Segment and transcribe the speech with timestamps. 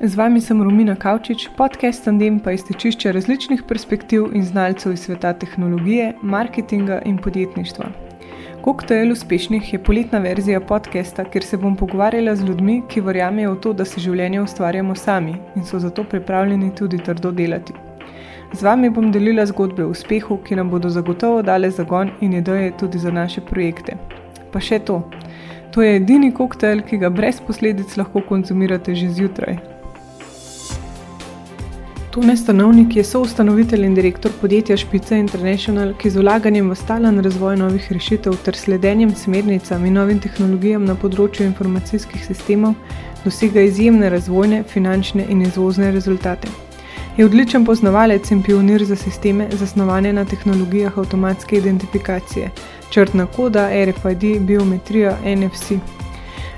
[0.00, 5.32] Z vami sem Romina Kavčič, podcast Tandem pa iztečišče različnih perspektiv in znalcev iz sveta
[5.36, 7.90] tehnologije, marketinga in podjetništva.
[8.64, 13.58] Koktajl uspešnih je poletna verzija podcasta, kjer se bom pogovarjala z ljudmi, ki verjamejo v
[13.60, 17.74] to, da se življenje ustvarjamo sami in so zato pripravljeni tudi trdo delati.
[18.52, 22.72] Z vami bom delila zgodbe o uspehu, ki nam bodo zagotovo dale zagon in ideje
[22.78, 23.98] tudi za naše projekte.
[24.52, 25.02] Pa še to.
[25.76, 29.69] To je edini koktajl, ki ga brez posledic lahko konzumirate že zjutraj.
[32.10, 37.54] Tone Stanovnik je soustanovitelj in direktor podjetja Špica International, ki z vlaganjem v stalen razvoj
[37.56, 42.74] novih rešitev ter sledenjem smernicam in novim tehnologijam na področju informacijskih sistemov
[43.22, 46.50] dosega izjemne razvojne, finančne in izvozne rezultate.
[47.16, 52.50] Je odličen poznavalec in pionir za sisteme, zasnovane na tehnologijah avtomatske identifikacije,
[52.90, 55.78] črtna koda, RFID, biometrija, NFC.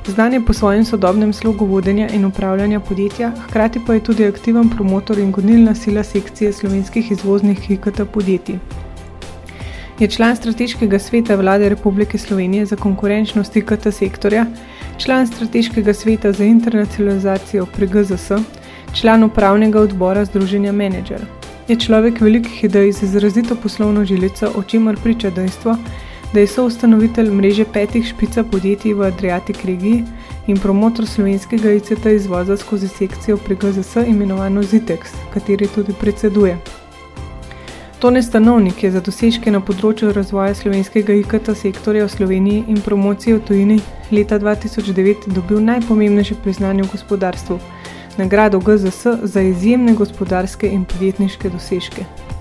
[0.06, 4.70] Znan je po svojem sodobnem slogu vodenja in upravljanja podjetja, hkrati pa je tudi aktiven
[4.70, 8.59] promotor in gonilna sila sekcije slovenskih izvoznih IKT podjetij.
[9.99, 14.46] Je član strateškega sveta vlade Republike Slovenije za konkurenčnost IKT sektorja,
[14.99, 18.32] član strateškega sveta za internacionalizacijo pri GZS,
[18.95, 21.23] član upravnega odbora Združenja Manager.
[21.69, 25.76] Je človek velikih idej z izrazito poslovno žilico, o čemer priča dejstvo,
[26.33, 30.05] da je soustanovitelj mreže petih špica podjetij v Adriatic regiji
[30.47, 36.59] in promotor slovenskega ICT izvoza skozi sekcijo pri GZS imenovano Zitex, kateri tudi predseduje.
[37.99, 43.37] Tone Stanovnik je za dosežke na področju razvoja slovenskega IKT sektorja v Sloveniji in promocije
[43.37, 43.79] v tujini
[44.10, 47.60] leta 2009 dobil najpomembnejše priznanje v gospodarstvu,
[48.19, 52.32] nagrado GZS za izjemne gospodarske in podjetniške dosežke.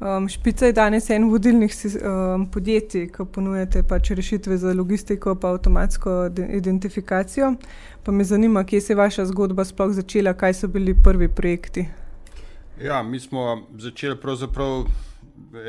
[0.00, 5.46] Um, Špica je danes en vodilnih um, podjetij, ki ponujate pač rešitve za logistiko in
[5.48, 7.54] avtomatsko identifikacijo.
[8.02, 11.86] Pa me zanima, kje se je vaša zgodba sploh začela, kaj so bili prvi projekti.
[12.82, 14.84] Ja, mi smo začeli pravzaprav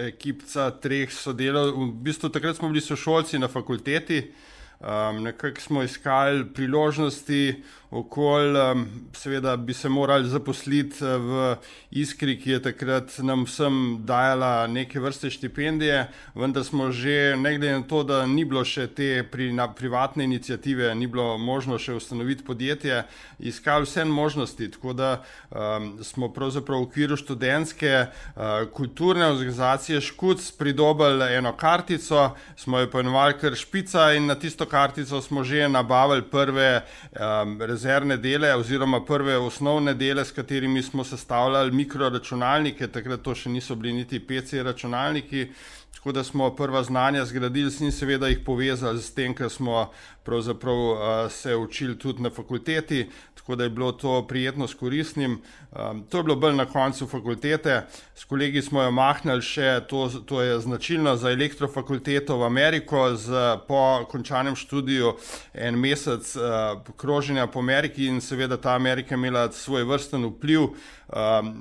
[0.07, 1.77] ekipca treh sodelavcev.
[1.77, 4.31] V bistvu takrat smo bili sošolci na fakulteti.
[4.79, 7.63] Um, nekako smo iskali priložnosti,
[7.95, 11.55] okolj, um, seveda bi se morali zaposliti uh, v
[11.91, 16.01] Iskri, ki je takrat nam vsem dajala neke vrste štipendije,
[16.35, 20.27] vendar smo že, ne glede na to, da ni bilo še te pri, na, privatne
[20.27, 23.03] inicijative, ni bilo možno še ustanoviti podjetje,
[23.39, 24.71] iskali vse možnosti.
[24.75, 25.11] Tako da
[25.49, 32.91] um, smo pravzaprav v okviru študentske uh, kulturne organizacije Škuc pridobili eno kartico, smo jo
[32.91, 39.05] poimenovali kar špica in na tisto kartico smo že nabavili prve um, rezervne dele, oziroma
[39.05, 42.87] prve osnovne dele, s katerimi smo sestavljali mikroračunalnike.
[42.87, 45.51] Takrat to še niso bili niti PC računalniki.
[45.93, 49.91] Tako da smo prva znanja zgradili in seveda jih povezali s tem, kar smo
[50.25, 50.99] pravzaprav uh,
[51.31, 55.41] se učili tudi na fakulteti, tako da je bilo to prijetno s koristnim.
[55.71, 57.81] Um, to je bilo bolj na koncu fakultete,
[58.15, 63.57] s kolegi smo jo mahnili še, to, to je značilno za elektrofakulteto v Ameriko, z,
[63.67, 65.13] po končanem študiju
[65.53, 70.73] en mesec uh, kroženja po Ameriki in seveda ta Amerika imela svoj vrsten vpliv uh,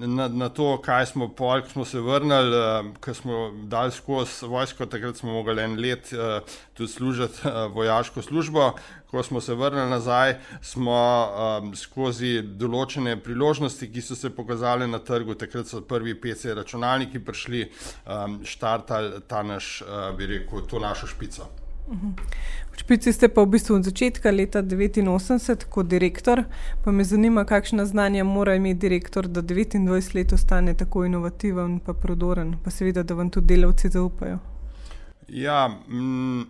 [0.06, 4.46] na, na to, kaj smo pol, ko smo se vrnili, uh, ko smo dali skozi
[4.46, 6.40] vojsko, takrat smo mogli en let uh,
[6.74, 8.78] tudi služiti uh, vojaško službo službo,
[9.10, 10.92] ko smo se vrnili nazaj, smo
[11.62, 17.18] um, skozi določene priložnosti, ki so se pokazale na trgu, takrat so prvi PC računalniki
[17.18, 17.70] prišli,
[18.06, 21.50] um, štartali ta naš, uh, bi rekel, to našo špico.
[21.84, 26.44] V špici ste pa v bistvu od začetka leta 1989 kot direktor.
[26.84, 31.94] Pa me zanima, kakšna znanja mora imeti direktor, da 29 let ostane tako inovativen in
[32.00, 34.40] prodoren, pa seveda, da vam tudi delavci zaupajo.
[35.28, 36.42] Ja, mm,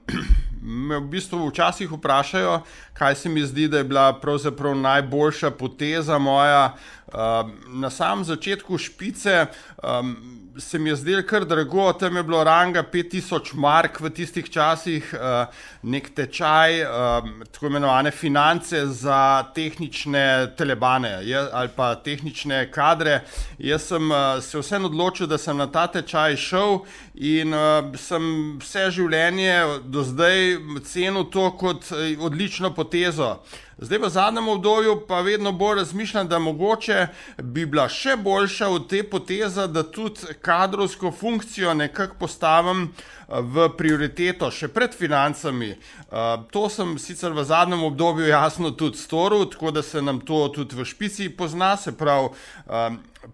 [0.87, 2.61] me v bistvu včasih vprašajo,
[2.95, 6.75] kaj se mi zdi, da je bila pravzaprav najboljša poteza moja.
[7.07, 9.47] Uh, na samem začetku špice
[9.83, 10.17] um,
[10.59, 15.15] se mi je zdelo kar drago, tam je bilo ranga 5000 mark v tistih časih,
[15.15, 15.47] uh,
[15.83, 21.19] nek tečaj, uh, tako imenovane finance za tehnične telebane
[21.53, 23.21] ali pa tehnične kadre.
[23.59, 26.79] Jaz sem uh, se vseeno odločil, da sem na ta tečaj šel
[27.15, 33.37] in uh, sem vse življenje do zdaj cenil to kot odlično potezo.
[33.79, 37.07] Zdaj v zadnjem obdobju pa vedno bolj razmišljam, da mogoče
[37.43, 43.69] bi bila še boljša od te poteze, da tudi kadrovsko funkcijo nekako postavim eh, v
[43.77, 45.73] prioriteto, še pred financami.
[45.75, 50.49] Eh, to sem sicer v zadnjem obdobju jasno tudi storil, tako da se nam to
[50.55, 52.31] tudi v špici pozna, se pravi.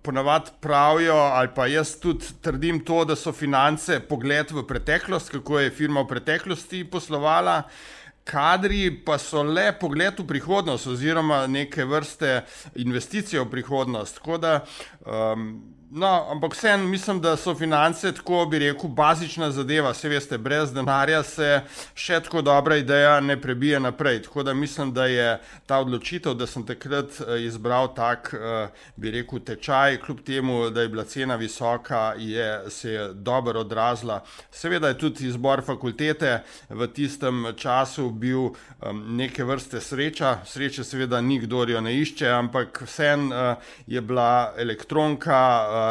[0.03, 5.59] Ponavadi pravijo, ali pa jaz tudi trdim to, da so finance pogled v preteklost, kako
[5.59, 7.63] je firma v preteklosti poslovala.
[8.25, 12.45] Kadri pa so le pogled v prihodnost, oziroma neke vrste
[12.75, 14.21] investicije v prihodnost.
[14.21, 14.55] Tako da
[15.07, 19.95] um, No, ampak vseeno mislim, da so finance, tako bi rekel, bazična zadeva.
[19.95, 21.49] Se veste, brez denarja se
[21.99, 24.21] še tako dobra ideja ne prebije naprej.
[24.23, 29.11] Tako da mislim, da je ta odločitev, da sem takrat eh, izbral tak, eh, bi
[29.11, 34.21] rekel, tečaj, kljub temu, da je bila cena visoka, je se je dobro odrazila.
[34.51, 38.53] Seveda je tudi izbor fakultete v tistem času bil
[38.95, 40.39] neke vrste sreča.
[40.47, 45.41] Sreče seveda ni kdo jo ne išče, ampak vseeno eh, je bila elektronka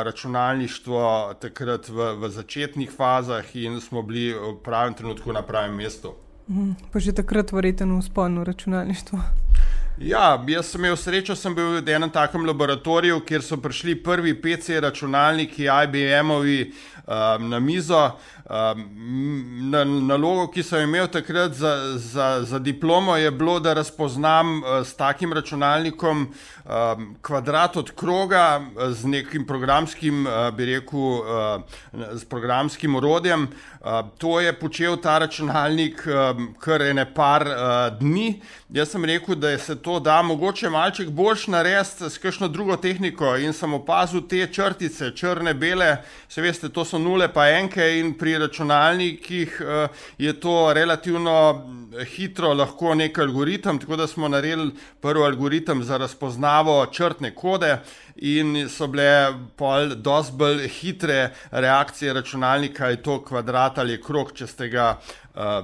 [0.03, 6.13] računalništvo takrat v, v začetnih fazah in smo bili v pravem trenutku na pravem mestu.
[6.49, 6.71] Mhm.
[6.91, 9.19] Pa že takrat, verjetno, v sponu računalništva.
[9.99, 14.31] Ja, jaz sem imel srečo, sem bil v enem takem laboratoriju, kjer so prišli prvi
[14.41, 18.05] PC računalniki, IBM-ovi um, na mizo.
[18.49, 19.69] Um,
[20.07, 24.95] nalogo, ki sem imel takrat za, za, za diplomo, je bilo, da razpoznam uh, s
[24.97, 31.61] takim računalnikom um, kvadrat od kroga uh, z nekim programskim, uh, bi rekel, uh,
[32.17, 33.43] s programskim orodjem.
[33.79, 38.41] Uh, to je počel ta računalnik um, kar ene par uh, dni.
[38.73, 43.35] Jaz sem rekel, da se to da mogoče malček boljš narediti s kakšno drugo tehniko
[43.37, 45.97] in sem opazil te črtice, črne, bele,
[46.29, 49.87] se veste, to so nule pa enke in pri računalnikih eh,
[50.17, 51.35] je to relativno
[52.15, 54.71] hitro lahko nek algoritem, tako da smo naredili
[55.01, 57.77] prvi algoritem za razpoznavo črtne kode
[58.15, 64.47] in so bile pol dosti bolj hitre reakcije računalnika, je to kvadrat ali krok, če
[64.47, 64.99] ste ga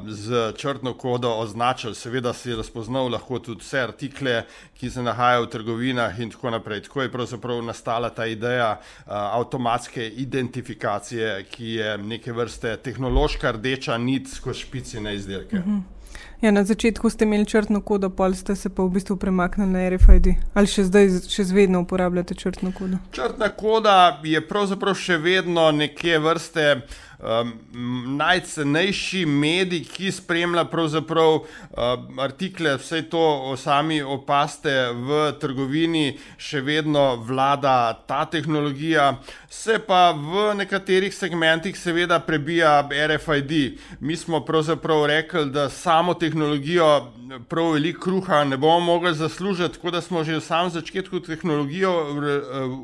[0.07, 1.95] z črtno kodo označili.
[1.95, 4.43] Seveda si razpoznal lahko tudi vse artikle,
[4.73, 6.85] ki se nahajajo v trgovinah in tako naprej.
[6.87, 13.97] Tako je pravzaprav nastala ta ideja uh, avtomatske identifikacije, ki je neke vrste tehnološka rdeča
[13.97, 15.59] nit skozi špicine izdelke.
[15.59, 15.95] Uh mhm.
[16.41, 19.89] Ja, na začetku ste imeli črtno kodo, pol ste se pa v bistvu premaknili na
[19.89, 20.27] RFID.
[20.53, 22.99] Ali še zdaj, še vedno uporabljate črtno kodo?
[23.15, 26.81] Črtna koda je pravzaprav še vedno neke vrste
[27.19, 27.53] um,
[28.17, 36.61] najcenejši medij, ki spremlja pravzaprav um, artikle, vse to o sami opaste v trgovini, še
[36.65, 39.15] vedno vlada ta tehnologija,
[39.49, 43.79] se pa v nekaterih segmentih seveda prebija RFID.
[43.99, 46.89] Mi smo pravzaprav rekli, da samo tehnologijo
[47.49, 51.91] prav veliko kruha ne bomo mogli zaslužiti, tako da smo že v samem začetku tehnologijo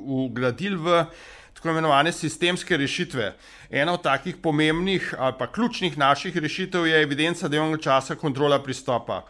[0.05, 1.05] ugradili v
[1.53, 3.33] tako imenovane sistemske rešitve.
[3.71, 9.21] Ena od takih pomembnih ali pa ključnih naših rešitev je evidenca delovnega časa, kontrola pristopa.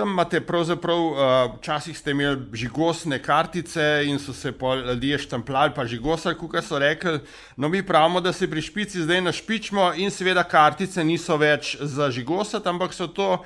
[0.00, 1.18] Tam imate pravzaprav, uh,
[1.58, 4.52] včasih ste imeli žigosne kartice in so se
[4.86, 7.18] ljudje štampljali, pa žigosali, kot so rekli.
[7.56, 12.10] No, mi pravimo, da se pri špici zdaj našpičmo in seveda kartice niso več za
[12.10, 13.44] žigosati, ampak so to uh,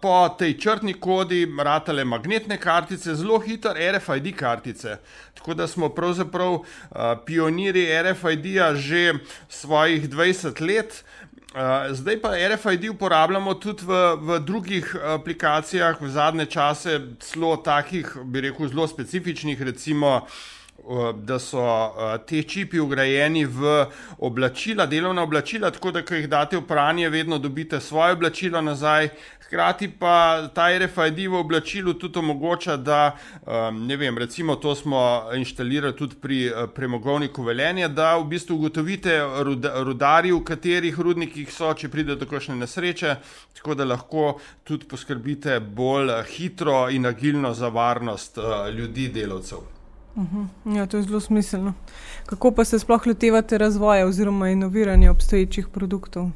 [0.00, 4.96] po tej črtni kodi, ratale magnetne kartice, zelo hitre RFID kartice.
[5.34, 6.64] Tako da smo pravzaprav uh,
[7.26, 9.18] pionirji RFID-ja že
[9.48, 11.04] svojih 20 let.
[11.90, 18.40] Zdaj pa RFID uporabljamo tudi v, v drugih aplikacijah, v zadnje čase, zelo takih, bi
[18.40, 20.36] rekel, zelo specifičnih, recimo uh,
[21.22, 21.92] da so
[22.26, 23.86] te čipi ugrajeni v
[24.18, 29.08] oblačila, delovna oblačila, tako da, ko jih date v pranje, vedno dobite svoje oblačilo nazaj.
[29.48, 33.16] Hkrati pa ta RFID v oblačilu tudi omogoča, da,
[33.72, 39.16] ne vem, recimo to smo inštalirali tudi pri premogovniku velenja, da v bistvu ugotovite
[39.84, 43.16] rudarji, v katerih rudnikih so, če pride do kakšne nesreče,
[43.56, 44.36] tako da lahko
[44.68, 48.38] tudi poskrbite bolj hitro in agilno za varnost
[48.76, 49.77] ljudi, delavcev.
[50.18, 50.76] Uh -huh.
[50.76, 51.72] Ja, to je zelo smiselno.
[52.26, 56.30] Kako pa se sploh lotevate razvoja oziroma inoviranja obstoječih produktov?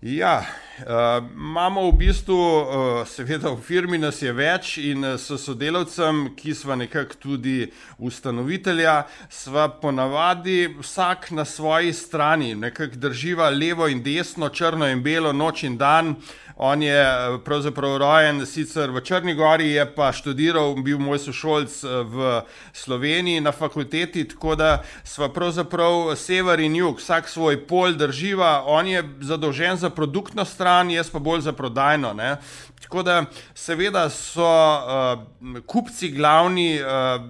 [0.00, 0.44] Ja,
[0.78, 6.36] uh, imamo v bistvu, uh, seveda, v firmi nas je več in uh, s sodelavcem,
[6.36, 14.02] ki smo nekako tudi ustanovitelja, sva ponavadi vsak na svoji strani, nekako drživa levo in
[14.02, 16.16] desno, črno in belo, noč in dan.
[16.56, 21.84] On je eh, pravzaprav rojen sicer v Črni Gori, je pa študiral, bil moj sošolc
[21.84, 22.42] eh, v
[22.72, 28.62] Sloveniji na fakulteti, tako da sva pravzaprav sever in jug, vsak svoj pol drživa.
[28.66, 32.14] On je zadolžen za produktno stran, jaz pa bolj za prodajno.
[32.14, 32.36] Ne.
[32.84, 37.22] Tako da, seveda, so uh, kupci glavni, uh,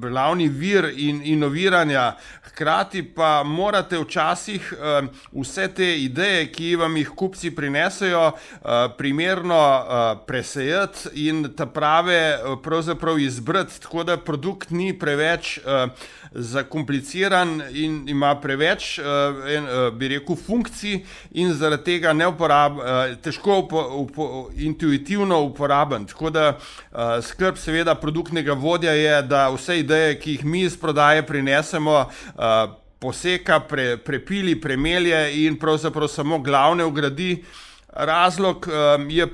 [0.00, 2.14] glavni vir in inoviranja,
[2.48, 9.58] hkrati pa morate včasih uh, vse te ideje, ki vam jih kupci prinesejo, uh, primerno
[9.58, 15.58] uh, presejati in ta prave uh, izbrati, tako da produkt ni preveč
[16.32, 19.66] zakompliciran in ima preveč, en,
[19.98, 26.06] bi rekel, funkcij in zaradi tega ne uporablja, uh, težko upo, upo, intuitivno uporaben.
[26.06, 26.46] Tako da
[27.22, 32.06] skrb, seveda, produktnega vodja je, da vse ideje, ki jih mi iz prodaje prinesemo,
[33.02, 37.42] poseka, pre, prepili, premelje in pravzaprav samo glavne ugradi.
[37.92, 39.26] Razlog um, je,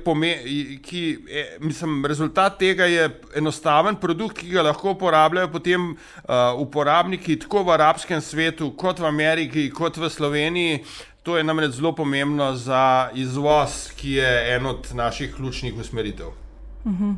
[0.81, 7.37] ki je, mislim, rezultat tega je enostaven produkt, ki ga lahko uporabljajo potem uh, uporabniki
[7.39, 10.83] tako v arabskem svetu, kot v Ameriki, kot v Sloveniji.
[11.23, 16.27] To je namreč zelo pomembno za izvoz, ki je en od naših ključnih usmeritev.
[16.27, 17.11] Uh mhm.
[17.11, 17.15] -huh.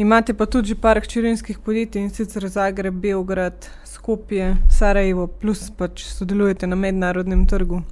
[0.00, 6.66] Imate pa tudi par hčerinskih podjetij in sicer Zagreb, Beograd, Skopje, Sarajevo, plus pač sodelujete
[6.66, 7.82] na mednarodnem trgu.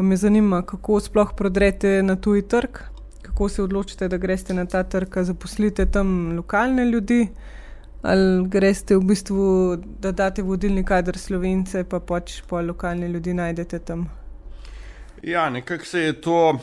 [0.00, 2.78] Pa me zanima, kako sploh prodrete na tuji trg,
[3.22, 7.28] kako se odločite, da greste na ta trg, zaposlite tam lokalne ljudi.
[8.02, 13.78] Ali greste v bistvu, da date vodilni kader slovence, pa pač po lokalne ljudi najdete
[13.78, 14.06] tam?
[15.22, 16.58] Ja, nekako se je to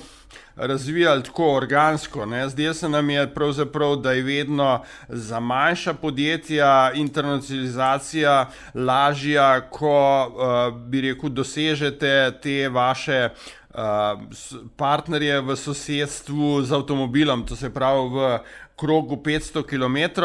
[0.57, 2.27] razvijalo tako organsko.
[2.47, 10.77] Zdaj se nam je pravzaprav, da je vedno za manjša podjetja internacionalizacija lažja, ko uh,
[10.77, 13.29] bi rekel, dosežete te vaše.
[13.77, 13.83] Uh,
[14.75, 18.39] partnerje v sosedstvu z avtomobilom, to se pravi v
[18.75, 20.21] krogu 500 km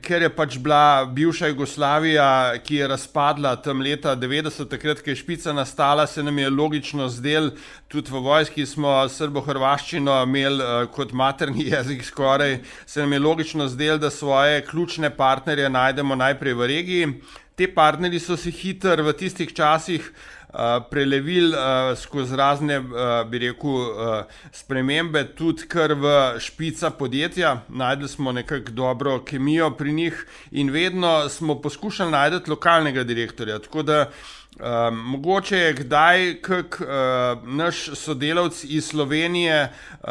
[0.00, 5.16] ker je pač bila bivša Jugoslavija, ki je razpadla tam leta 90, takrat, ko je
[5.20, 7.50] špica nastala, se nam je logično zdel,
[7.92, 13.68] tudi v vojski smo srbo-hrvaščino imeli uh, kot materni jezik skoraj, se nam je logično
[13.68, 17.14] zdel, da svoje ključne partnerje najdemo najprej v regiji.
[17.56, 20.41] Te partnerji so si hitro v tistih časih uh,
[20.90, 22.86] prelevili uh, skozi razne, uh,
[23.30, 27.56] bi rekel, uh, spremembe, tudi kar v špica podjetja.
[27.68, 33.58] Najdli smo nekako dobro kemijo pri njih in vedno smo poskušali najti lokalnega direktorja.
[33.58, 40.08] Tako da uh, Um, mogoče je kdaj kak uh, naš sodelavc iz Slovenije, uh,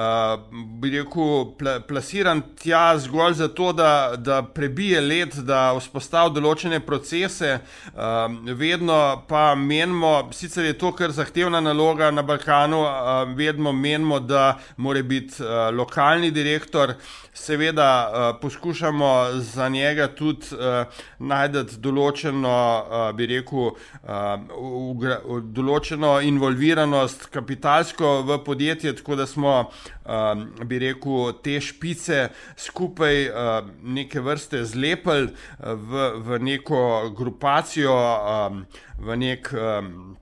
[0.81, 7.59] bi rekel, pla, plasiran tja zgolj zato, da, da prebije let, da vzpostavi določene procese,
[7.93, 8.97] um, vedno
[9.29, 15.03] pa menimo, sicer je to kar zahtevna naloga na Balkanu, uh, vedno menimo, da mora
[15.05, 16.95] biti uh, lokalni direktor.
[17.33, 26.13] Seveda uh, poskušamo za njega tudi uh, najti določeno, uh, bi rekel, uh, uh, določeno
[26.25, 30.31] involviranost kapitalsko v podjetje, tako da smo, uh,
[30.65, 38.65] bi rekel, te špice skupaj uh, neke vrste zlepili v, v neko grupacijo, um,
[38.99, 39.53] v nek.
[39.53, 40.17] Um,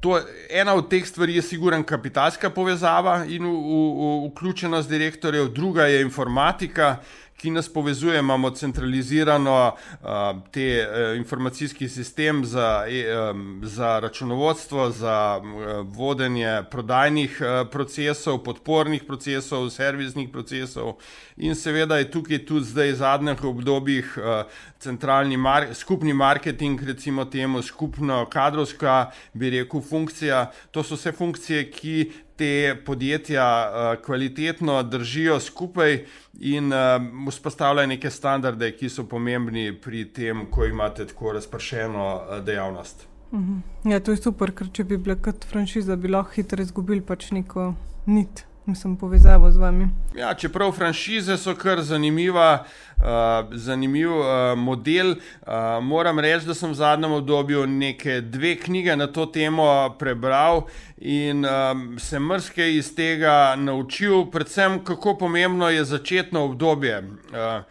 [0.00, 0.14] To,
[0.48, 3.44] ena od teh stvari je sigurno kapitalska povezava in
[4.30, 7.02] vključenost direktorjev, druga je informatika,
[7.42, 9.74] ki nas povezuje, imamo centralizirano
[10.50, 12.84] te uh, informacijski sistem za,
[13.30, 15.40] um, za računovodstvo, za
[15.82, 20.94] vodenje prodajnih procesov, podpornih procesov, servisnih procesov
[21.36, 24.18] in seveda je tukaj tudi zdaj v zadnjih obdobjih
[24.78, 30.50] centralni mar skupni marketing, recimo temu skupno kadrovska, bi rekel, funkcija.
[30.70, 31.96] To so vse funkcije, ki
[32.42, 36.04] te podjetja uh, kvalitetno držijo skupaj
[36.40, 36.78] in uh,
[37.28, 43.06] vzpostavljajo neke standarde, ki so pomembni pri tem, ko imate tako razpršeno uh, dejavnost.
[43.30, 43.52] Uh mhm.
[43.84, 43.92] -huh.
[43.92, 47.30] Ja, to je super, ker če bi bila kot franšiza, bi lahko hitro izgubili pač
[47.30, 47.74] neko
[48.06, 49.88] nit nisem povezal z vami.
[50.16, 52.64] Ja, čeprav franšize so kar zanimiva,
[52.98, 53.04] uh,
[53.52, 54.26] zanimiv uh,
[54.56, 59.94] model, uh, moram reči, da sem v zadnjem obdobju nekaj dve knjige na to temo
[59.98, 60.66] prebral
[60.96, 66.98] in um, se mrske iz tega naučil, predvsem kako pomembno je začetno obdobje.
[66.98, 67.64] Uh,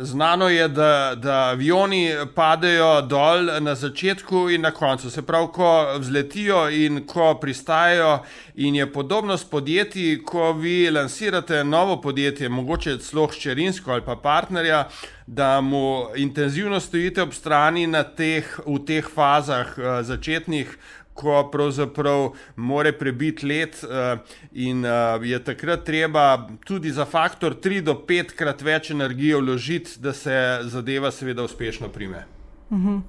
[0.00, 5.10] Znano je, da, da avioni padejo dol na začetku in na koncu.
[5.10, 8.18] Se pravi, ko vzletijo in ko pristajajo,
[8.54, 14.16] in je podobno s podjetji, ko vi lansirate novo podjetje, mogoče celo hčerinsko ali pa
[14.16, 14.88] partnerja,
[15.26, 20.78] da mu intenzivno stojite ob strani teh, v teh fazah uh, začetnih
[21.14, 24.18] ko pravzaprav more prebiti let, uh,
[24.52, 29.98] in uh, je takrat treba tudi za faktor 3 do 5 krat več energije vložiti,
[30.00, 32.24] da se zadeva seveda uspešno prime.
[32.70, 32.88] Uh mhm.
[32.88, 33.00] -huh.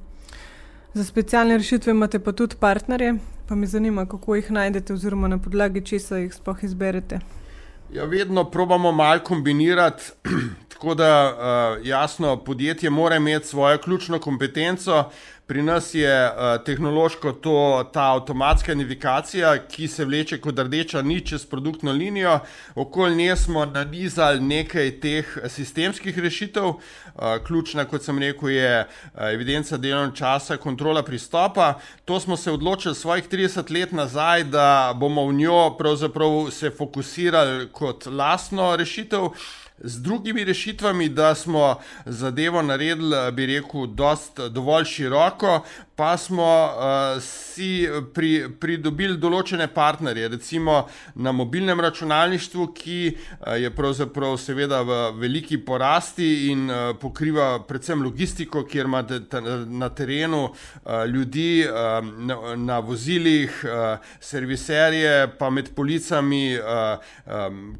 [0.94, 3.16] Za specialne rešitve imate pa tudi partnerje,
[3.48, 7.20] pa me zanima, kako jih najdete, oziroma na podlagi česa jih sploh izberete.
[7.94, 10.04] Ja, vedno probamo malo kombinirati,
[10.76, 15.10] tako da uh, jasno, podjetje mora imeti svojo ključno kompetenco,
[15.48, 21.30] Pri nas je uh, tehnološko to ta avtomatska navigacija, ki se vleče kot rdeča nič
[21.30, 22.40] čez produktno linijo.
[22.76, 26.66] Okoli nje smo nanizali nekaj teh sistemskih rešitev.
[26.66, 26.80] Uh,
[27.46, 28.88] ključna, kot sem rekel, je
[29.34, 31.76] evidenca delovnega časa, kontrola pristopa.
[32.06, 37.70] To smo se odločili svojih 30 let nazaj, da bomo v njo pravzaprav se fokusirali
[37.72, 39.30] kot lastno rešitev
[39.80, 45.60] z drugimi rešitvami, da smo zadevo naredili, bi rekel, dost, dovolj široko,
[45.96, 50.82] pa smo uh, si pri, pridobili določene partnerje, recimo
[51.16, 58.04] na mobilnem računalništvu, ki uh, je pravzaprav seveda v veliki porasti in uh, pokriva predvsem
[58.04, 59.22] logistiko, kjer imate
[59.72, 67.76] na terenu uh, ljudi uh, na, na vozilih, uh, serviserje, pa med policami, uh, um,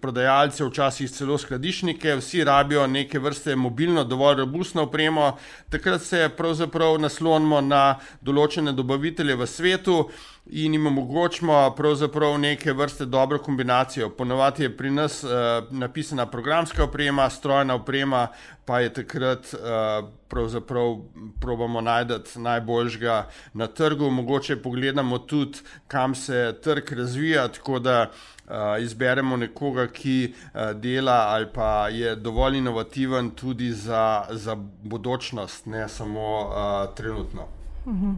[0.00, 5.36] prodajalce, včasih celo skladišnike, vsi rabijo neke vrste mobilno, dovolj robustno opremo,
[5.70, 10.08] takrat se pravzaprav naslon navezujemo na določene dobavitelje v svetu
[10.50, 14.10] in jim omogočimo pravzaprav neke vrste dobro kombinacijo.
[14.10, 15.30] Ponovadi je pri nas uh,
[15.70, 18.28] napisana programska oprema, strojna oprema,
[18.64, 20.96] pa je takrat uh, pravzaprav
[21.40, 24.10] probamo najti najboljšega na trgu.
[24.10, 31.24] Mogoče pogledamo tudi, kam se trg razvija, tako da uh, izberemo nekoga, ki uh, dela
[31.28, 37.57] ali pa je dovolj inovativen tudi za, za bodočnost, ne samo uh, trenutno.
[37.88, 38.14] Mhm.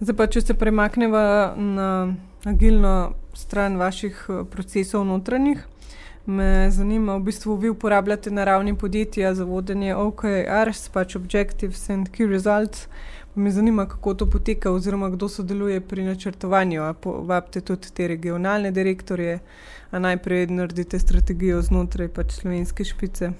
[0.00, 1.18] Zdaj pa, če se premaknemo
[1.56, 1.88] na
[2.48, 5.66] agilno stran vaših procesov notranjih.
[6.26, 12.08] Me zanima, v bistvu vi uporabljate na ravni podjetja za vodenje OKRs, pač Objectives and
[12.08, 12.86] Key Results.
[13.34, 16.82] Me zanima, kako to poteka, oziroma kdo sodeluje pri načrtovanju.
[17.04, 19.38] Vabite tudi te regionalne direktorje,
[19.90, 23.32] a najprej naredite strategijo znotraj pač slovenske špice.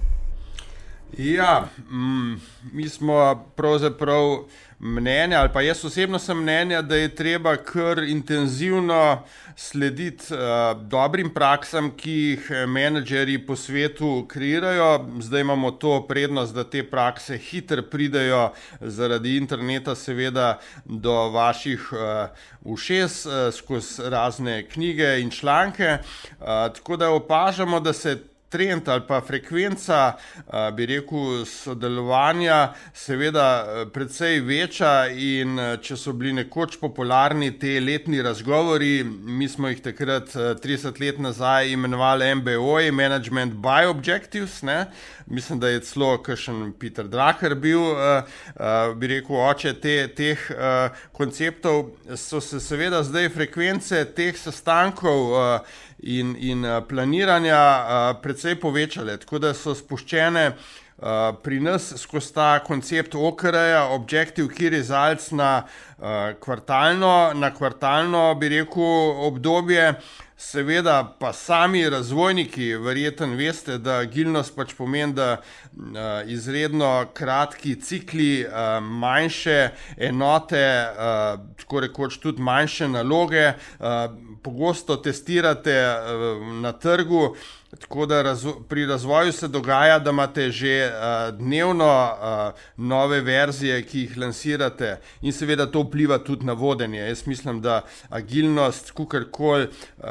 [1.18, 2.40] Ja, mm,
[2.72, 4.44] mi smo pravzaprav
[4.78, 9.22] mnenja, ali pa jaz osebno sem mnenja, da je treba kar intenzivno
[9.56, 10.38] slediti uh,
[10.82, 15.06] dobrim praksam, ki jih eh, menedžeri po svetu kreirajo.
[15.20, 21.98] Zdaj imamo to prednost, da te prakse hitro pridejo zaradi interneta, seveda do vaših uh,
[22.62, 25.98] ušes uh, skozi razne knjige in članke.
[25.98, 30.16] Uh, tako da opažamo, da se trend ali pa frekvenca,
[30.76, 33.46] bi rekel, sodelovanja, seveda,
[33.94, 35.06] precej večja.
[35.10, 41.18] In če so bili nekoč popularni ti letni razgovori, mi smo jih takrat 30 let
[41.22, 44.62] nazaj imenovali MBO, Management by Objectives.
[44.62, 44.86] Ne?
[45.26, 47.80] Mislim, da je celo kakšen Peter Drucker bil,
[48.96, 50.48] bi rekel, oče te, teh
[51.12, 51.92] konceptov.
[52.16, 55.30] So se seveda zdaj frekvence teh sestankov
[56.02, 62.32] in, in eh, planiranja uh, precej povečale, tako da so spuščene uh, pri nas skozi
[62.34, 65.64] ta koncept OKR-ja, Objective Key Results na,
[65.98, 69.94] uh, kvartalno, na kvartalno, bi rekel, obdobje.
[70.40, 75.98] Seveda pa sami razvojniki verjetno veste, da agilnost pač pomeni, da uh,
[76.32, 79.58] izredno kratki cikli, uh, manjše
[80.08, 80.64] enote,
[80.96, 83.52] uh, tako rekoč tudi manjše naloge,
[84.42, 85.76] pogosto testirate
[86.62, 87.34] na trgu.
[87.72, 93.20] Uh, Tako da razvo pri razvoju se dogaja, da imate že uh, dnevno uh, nove
[93.20, 96.98] verzije, ki jih lansirate, in seveda to vpliva tudi na vodenje.
[96.98, 100.04] Jaz mislim, da agilnost, kakorkoli, uh,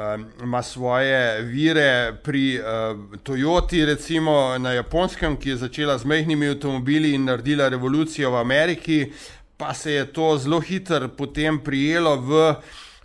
[0.44, 7.14] ima svoje vire pri uh, Toyoti, recimo na Japonskem, ki je začela z mehkimi avtomobili
[7.14, 9.12] in naredila revolucijo v Ameriki,
[9.58, 12.56] pa se je to zelo hitro potem prijelo v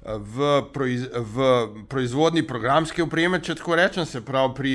[0.05, 1.37] v, proiz, v
[1.89, 4.73] proizvodni programske opreme, če tako rečem, se pravi pri,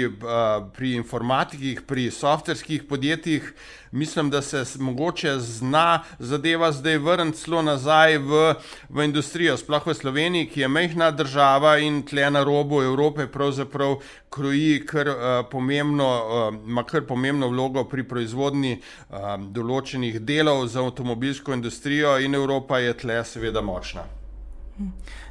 [0.73, 3.53] pri informatikih, pri softverskih podjetjih.
[3.91, 8.41] Mislim, da se mogoče zna zadeva zdaj vrniti celo nazaj v,
[8.89, 13.97] v industrijo, sploh v Sloveniji, ki je mehna država in tle na robu Evrope pravzaprav
[14.29, 15.17] kroji kar, uh,
[15.49, 22.37] pomembno, uh, ima kar pomembno vlogo pri proizvodni uh, določenih delov za avtomobilsko industrijo in
[22.37, 24.18] Evropa je tle seveda močna.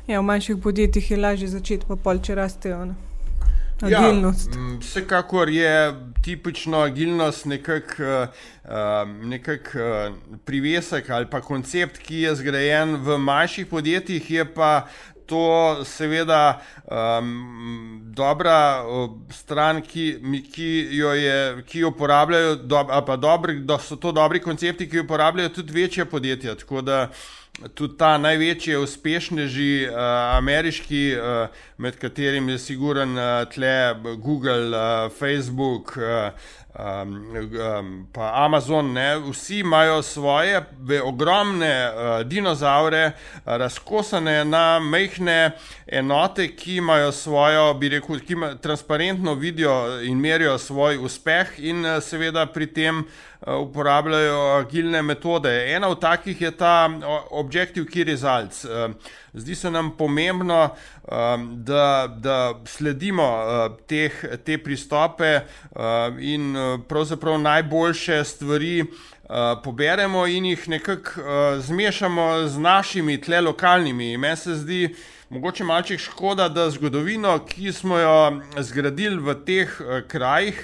[0.06, 2.84] Ja, v manjših podjetjih je lažje začeti, pa pol če rastejo.
[2.88, 2.96] Ne?
[3.82, 4.54] Ja, agilnost.
[4.54, 5.74] Ja, vsekakor je
[6.24, 8.32] tipično agilnost nekakšen
[8.64, 14.88] uh, nekak, uh, privesek ali pa koncept, ki je zgrajen v manjših podjetjih, je pa
[15.28, 18.82] to seveda um, dobra
[19.30, 20.06] stran, ki,
[20.52, 25.02] ki, jo je, ki jo uporabljajo, do, pa dobri, da so to dobri koncepti, ki
[25.02, 26.54] jo uporabljajo tudi večje podjetja.
[26.54, 27.02] Tako da
[27.74, 29.96] tudi ta največji uspešneži, uh,
[30.38, 35.96] ameriški, uh, med katerimi je siguren uh, tle Google, uh, Facebook.
[35.96, 36.32] Uh,
[36.78, 37.36] um,
[37.78, 40.64] um, pa Amazon, ne, vsi imajo svoje
[41.04, 43.12] ogromne uh, dinozaure,
[43.44, 45.50] razkosane na mehke
[45.86, 51.86] enote, ki imajo svojo, bi rekel, ki ima, transparentno vidijo in merijo svoj uspeh, in
[51.86, 55.74] uh, seveda pri tem uh, uporabljajo agilne metode.
[55.74, 56.90] Ena od takih je ta
[57.30, 58.64] Objective Key Results.
[58.64, 58.94] Uh,
[59.34, 65.80] Zdi se nam pomembno, um, da, da sledimo uh, teh, te pristope uh,
[66.20, 68.88] in uh, pravzaprav najboljše stvari uh,
[69.64, 74.16] poberemo in jih nekako uh, zmešamo z našimi tle lokalnimi.
[74.16, 74.94] Meni se zdi,
[75.30, 80.62] mogoče malček škoda, da zgodovino, ki smo jo zgradili v teh krajih,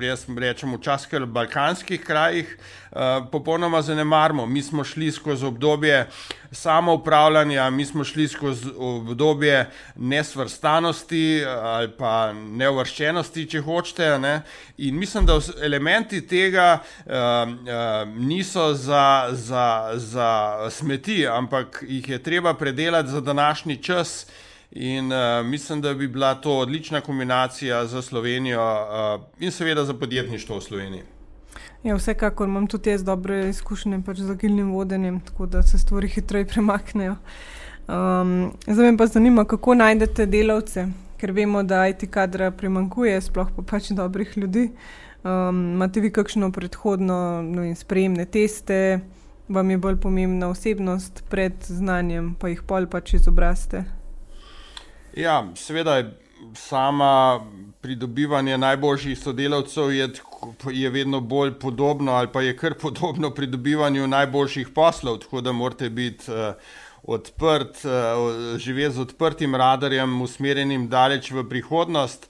[0.00, 2.58] jaz rečem včasih balkanskih krajih,
[3.32, 4.46] popolnoma zanemarimo.
[4.46, 6.08] Mi smo šli skozi obdobje
[6.52, 14.18] samo upravljanja, mi smo šli skozi obdobje nesvrstanosti ali pa neuvrščenosti, če hočete.
[14.18, 14.42] Ne?
[14.78, 22.22] In mislim, da elementi tega uh, uh, niso za, za, za smeti, ampak jih je
[22.22, 24.26] treba predelati za današnji čas.
[24.70, 29.94] In uh, mislim, da bi bila to odlična kombinacija za Slovenijo uh, in seveda za
[29.94, 31.15] podjetništvo v Sloveniji.
[31.82, 36.08] Ja, vsekakor imam tudi jaz dobre izkušnje pač z agilnim vodenjem, tako da se stvari
[36.08, 37.16] hitreje premaknejo.
[37.86, 40.88] Um, zdaj me pa zanima, kako najdete delavce,
[41.20, 44.70] ker vemo, da IT kadra primankuje, sploh pa pač dobrih ljudi.
[45.24, 49.00] Um, imate vi kakšno predhodno no, in sprejemne teste,
[49.48, 53.84] vam je bolj pomembna osebnost pred znanjem, pa jih pol pač izobraste?
[55.16, 56.10] Ja, seveda je
[56.54, 57.40] sama
[57.80, 60.08] pridobivanje najboljših sodelavcev je,
[60.70, 65.90] je vedno bolj podobno ali pa je kar podobno pridobivanju najboljših poslov, tako da morate
[65.90, 66.54] biti uh,
[67.02, 72.28] odprt, uh, živeti z odprtim radarjem, usmerjenim daleč v prihodnost.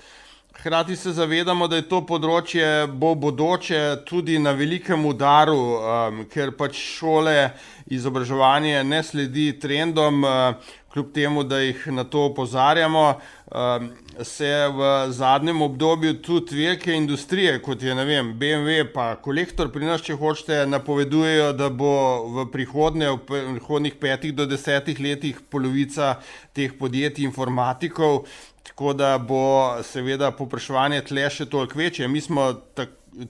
[0.63, 6.55] Hrati se zavedamo, da je to področje bo bodoče tudi na velikem udaru, um, ker
[6.57, 7.51] pač šole,
[7.93, 13.05] izobraževanje ne sledi trendom, uh, kljub temu, da jih na to opozarjamo.
[13.53, 13.91] Um,
[14.23, 20.03] se v zadnjem obdobju tudi velike industrije, kot je vem, BMW, pa kolektor pri nas,
[20.03, 21.93] če hočete, napovedujejo, da bo
[22.35, 26.17] v prihodnje, v prihodnih petih do desetih letih polovica
[26.57, 28.25] teh podjetij informatikov,
[28.67, 32.09] tako da bo seveda popraševanje tle še toliko večje.
[32.09, 32.53] Mi smo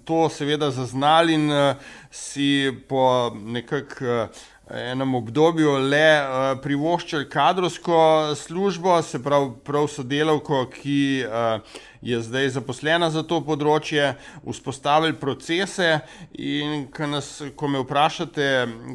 [0.04, 1.74] to seveda zaznali in uh,
[2.10, 7.98] si po nekakšnem uh, enem obdobju le uh, privoščili kadrovsko
[8.34, 16.00] službo, se pravi, prav sodelavko, ki uh, je zdaj zaposlena za to področje, vzpostavili procese.
[16.38, 18.48] In ko, nas, ko me vprašate,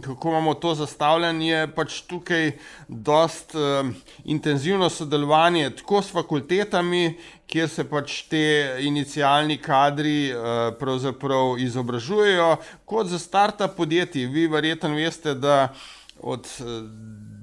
[0.05, 2.51] kako imamo to zastavljeno, je pač tukaj
[2.87, 3.91] dost uh,
[4.25, 7.15] intenzivno sodelovanje tako s fakultetami,
[7.51, 8.43] kjer se pač te
[8.87, 14.27] inicijalni kadri uh, izobražujejo, kot za start-up podjetji.
[14.27, 15.73] Vi verjetno veste, da
[16.21, 16.47] od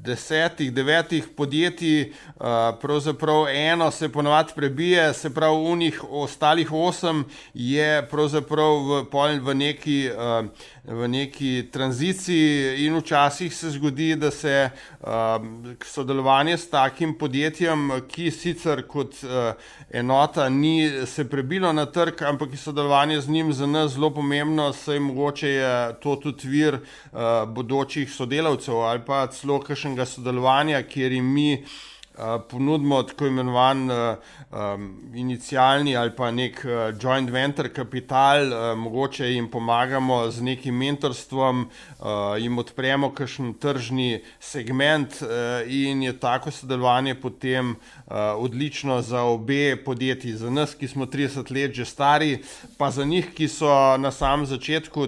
[0.09, 2.13] desetih, devetih podjetij,
[2.81, 9.55] pravzaprav eno se ponovadi prebije, se pravi, v njih ostalih osem je pravzaprav v, v
[9.55, 9.99] neki
[10.89, 14.71] v neki tranziciji, in včasih se zgodi, da se
[15.01, 15.09] uh,
[15.85, 19.53] sodelovanje s takim podjetjem, ki sicer kot uh,
[19.91, 24.73] enota ni se prebilo na trg, ampak je sodelovanje z njim za nas zelo pomembno,
[24.73, 31.13] saj mogoče je to tudi vir uh, bodočih sodelavcev ali pa celo kakšnega sodelovanja, kjer
[31.13, 31.65] jim mi
[32.51, 36.65] ponudimo tako imenovan um, inicialni ali pa nek
[37.01, 42.07] joint venture kapital, uh, mogoče jim pomagamo z nekim mentorstvom, uh,
[42.39, 45.29] jim odpremo kakšen tržni segment uh,
[45.67, 51.53] in je tako sodelovanje potem uh, odlično za obe podjetji, za nas, ki smo 30
[51.55, 52.39] let že stari,
[52.79, 55.07] pa za njih, ki so na samem začetku,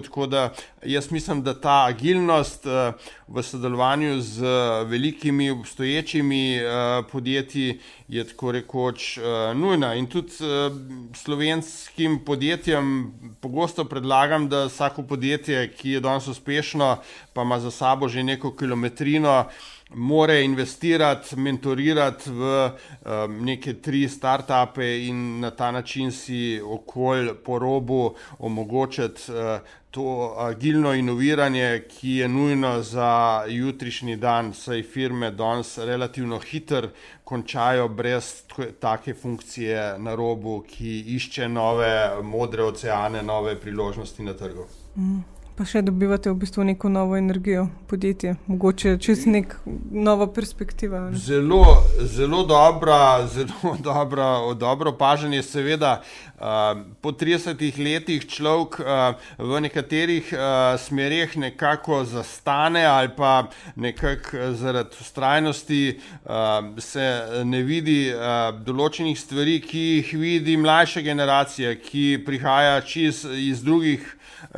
[0.85, 2.93] jaz mislim, da ta agilnost uh,
[3.27, 4.43] v sodelovanju z
[4.85, 9.23] velikimi obstoječimi uh, podjetij je tako rekoč uh,
[9.57, 9.93] nujna.
[9.95, 10.71] In tudi uh,
[11.15, 13.11] slovenskim podjetjem
[13.41, 16.97] pogosto predlagam, da vsako podjetje, ki je danes uspešno,
[17.33, 19.45] pa ima za sabo že neko kilometrino,
[19.93, 22.71] more investirati, mentorirati v
[23.05, 29.59] um, neke tri start-upe in na ta način si okolj po robu omogočiti uh,
[29.91, 36.89] to agilno inoviranje, ki je nujno za jutrišnji dan, saj firme danes relativno hitro
[37.23, 38.43] končajo brez
[38.79, 44.65] take funkcije na robu, ki išče nove modre oceane, nove priložnosti na trgu.
[44.95, 49.51] Mm pa še dobivate v bistvu neko novo energijo, podjetje, mogoče čez nek
[49.93, 50.97] novo perspektivo.
[51.03, 51.19] Ne?
[51.21, 55.99] Zelo, zelo dobra, zelo dobra, dobro opažanje, seveda.
[56.41, 64.55] Uh, po 30 letih človek uh, v nekaterih uh, smerih nekako zastane, ali pa nekako
[64.57, 67.05] zaradi ustrajnosti uh, se
[67.45, 74.09] ne vidi uh, določenih stvari, ki jih vidi mlajša generacija, ki prihaja čez iz drugih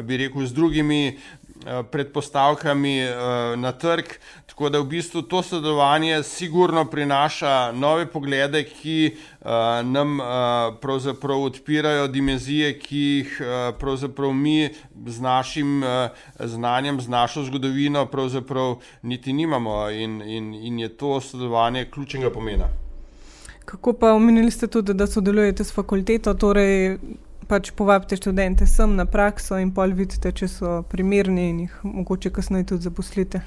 [0.02, 3.16] bi rekel, z drugimi eh, predpostavkami eh,
[3.58, 4.06] na trg.
[4.46, 9.48] Tako da v bistvu to sodelovanje sigurno prinaša nove poglede, ki eh,
[9.84, 10.20] nam
[10.82, 13.42] pravzaprav odpirajo dimenzije, ki jih
[13.80, 14.70] pravzaprav mi
[15.06, 15.84] z našim
[16.40, 22.70] znanjem, z našo zgodovino pravzaprav niti nimamo in, in, in je to sodelovanje ključnega pomena.
[23.66, 26.98] Kako pa omenili ste tudi, da sodelujete s fakulteto, torej
[27.48, 32.32] pač povabite študente sem na prakso in pol vidite, če so primerni in jih mogoče
[32.34, 33.44] kasneje tudi zaposlite.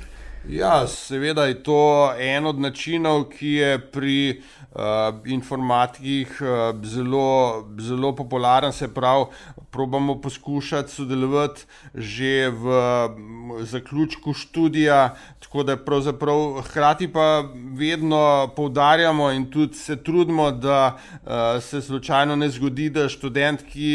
[0.48, 8.12] Ja, seveda je to en od načinov, ki je pri uh, informatikih uh, zelo, zelo
[8.14, 9.26] popularen, se pravi,
[9.76, 12.64] probamo poskušati sodelovati že v
[13.60, 17.44] zaključku študija, tako da pravzaprav hkrati pa
[17.76, 21.30] vedno poudarjamo in tudi se trudimo, da uh,
[21.62, 23.92] se slučajno ne zgodi, da študent, ki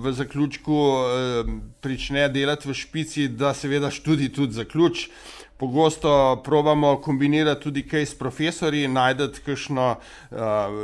[0.00, 5.10] v zaključku uh, prične delati v špici, da seveda študij tudi zaključi.
[5.58, 10.38] Pogosto probamo kombinirati tudi kaj s profesori, najti kakšno uh,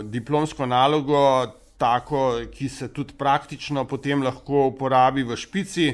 [0.05, 1.47] diplomsko nalogo,
[1.79, 5.89] tako, ki se tudi praktično potem lahko uporabi v špici,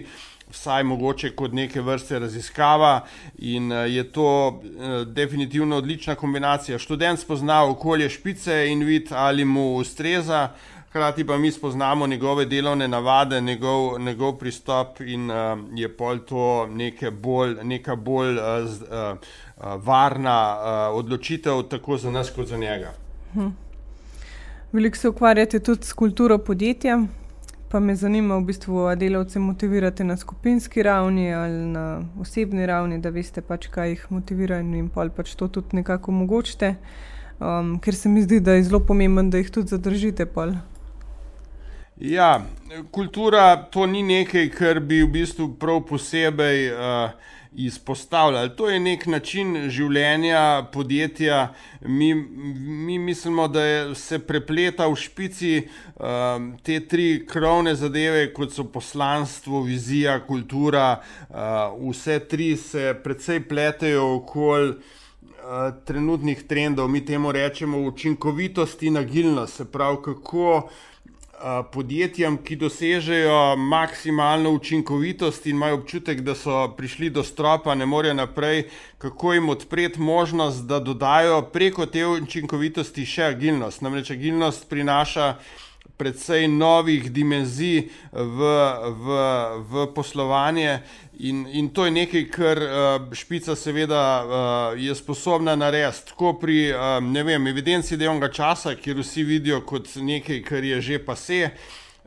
[0.51, 3.05] vsaj mogoče kot neke vrste raziskava.
[3.39, 6.79] In uh, je to uh, definitivno odlična kombinacija.
[6.79, 10.51] Študent spozna okolje špice in vidi, ali mu ustreza
[10.91, 15.37] hkrati pa mi spoznamo njegove delovne navade, njegov, njegov pristop in uh,
[15.75, 16.69] je pol to
[17.13, 18.39] bolj, neka bolj
[19.77, 20.59] varna
[20.91, 22.93] odločitev, tako za nas, kot za njega.
[23.33, 23.49] Hm.
[24.73, 27.01] Veliko se ukvarjate tudi s kulturo podjetja.
[27.71, 32.99] Pa me zanima, v bistvu, ali delavce motivirate na skupinski ravni ali na osebni ravni,
[32.99, 36.75] da veste, pač, kaj jih motivira in jim pač to tudi nekako omogočite.
[37.41, 40.27] Um, ker se mi zdi, da je zelo pomembno, da jih tudi zadržite.
[40.27, 40.55] Pol.
[41.97, 42.43] Ja,
[42.91, 47.11] kultura to ni nekaj, kar bi v bistvu prav posebej uh,
[47.53, 48.51] izpostavljali.
[48.57, 51.55] To je nek način življenja podjetja.
[51.81, 56.05] Mi, mi mislimo, da se prepleta v špici uh,
[56.63, 61.01] te tri krovne zadeve, kot so poslanstvo, vizija, kultura.
[61.29, 64.75] Uh, vse tri se predvsej pletejo okoli.
[65.89, 70.90] Trenutnih trendov, mi temu rečemo učinkovitost in agilnost, se pravi, kako uh,
[71.73, 78.15] podjetjem, ki dosežejo maksimalno učinkovitost in imajo občutek, da so prišli do stropa, ne morejo
[78.15, 83.83] naprej, kako jim odpreti možnost, da dodajo preko te učinkovitosti še agilnost.
[83.83, 85.35] Namreč agilnost prinaša
[86.01, 88.51] predvsej novih dimenzij v,
[89.05, 89.21] v,
[89.69, 90.81] v poslovanje.
[91.21, 96.09] In, in to je nekaj, kar uh, špica, seveda, uh, je sposobna narediti.
[96.09, 101.03] Tako pri um, vem, evidenci delovnega časa, kjer vsi vidijo kot nekaj, kar je že
[101.05, 101.51] pase,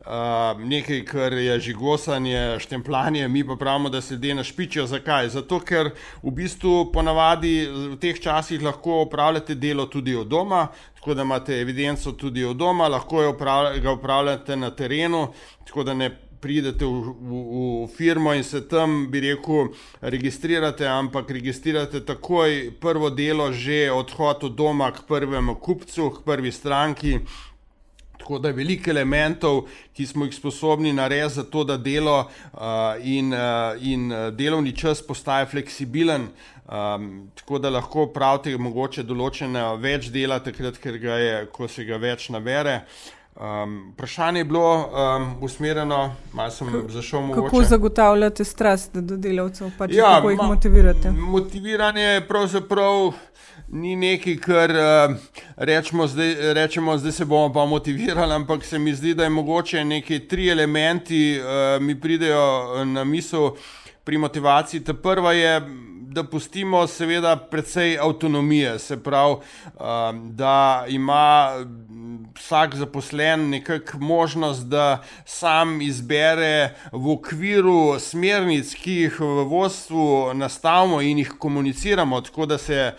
[0.05, 4.87] uh, nekaj, kar je žigosanje, štempljanje, mi pa pravimo, da se ljudje našpičijo.
[4.87, 5.29] Zakaj?
[5.29, 5.91] Zato, ker
[6.23, 10.67] v bistvu ponavadi v teh časih lahko upravljate delo tudi od doma,
[10.99, 13.33] tako da imate evidenco tudi od doma, lahko
[13.81, 15.27] ga upravljate na terenu,
[15.65, 16.11] tako da ne
[16.43, 17.33] pridete v, v,
[17.83, 24.43] v firmo in se tam, bi rekel, registrirate, ampak registrirate takoj prvo delo, že odhod
[24.43, 27.19] od doma k prvemu kupcu, k prvi stranki.
[28.23, 32.59] Tako da je veliko elementov, ki smo jih sposobni narediti za to, da delo uh,
[33.03, 36.29] in, uh, in delovni čas postaje fleksibilen.
[36.63, 41.83] Um, tako da lahko pravite, mogoče določene več dela, takrat, ker ga je, ko se
[41.83, 42.77] ga več nabere.
[43.35, 47.43] Um, vprašanje je bilo um, usmerjeno, malo sem zašel v to.
[47.43, 51.11] Kako zagotavljate strast do delavcev, pač ja, kako jih motivirate?
[51.11, 53.11] Motiviranje je pravzaprav
[53.67, 55.15] ni nekaj, kar uh,
[55.57, 59.85] rečemo, zdaj, rečemo, zdaj se bomo pa motivirali, ampak se mi zdi, da je mogoče
[59.85, 63.51] neki tri elementi, uh, mi pridejo na misel
[64.03, 64.83] pri motivaciji.
[64.83, 65.61] Ta prva je
[66.13, 71.51] da pustimo, seveda, precej avtonomije, se pravi, um, da ima
[72.35, 81.01] vsak zaposlen nekako možnost, da sam izbere v okviru smernic, ki jih v vodstvu nastavimo
[81.01, 82.93] in jih komuniciramo, tako da, se,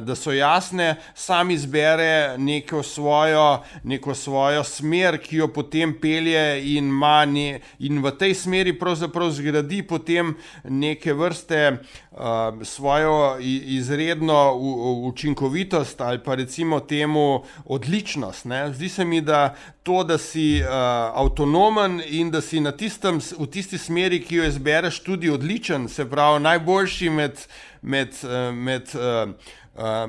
[0.00, 6.92] da so jasne, sam izbere neko svojo, neko svojo smer, ki jo potem pelje in,
[7.32, 11.78] ne, in v tej smeri pravzaprav zgradi potem neke vrste
[12.12, 14.54] uh, svojo izredno
[15.02, 18.44] učinkovitost ali pa recimo temu odličnost.
[18.44, 18.72] Ne?
[18.72, 20.68] Zdi se mi, da to, da si uh,
[21.14, 26.42] avtonomen in da si tistem, v tisti smeri, ki jo izbereš, tudi odličen, se pravi
[26.42, 27.46] najboljši med.
[27.82, 29.30] med, uh, med uh,